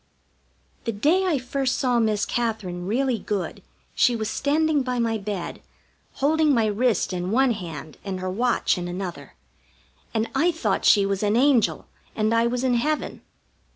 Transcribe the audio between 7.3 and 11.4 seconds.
hand and her watch in another, and I thought she was an